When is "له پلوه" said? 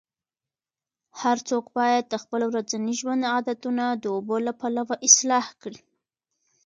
4.47-4.95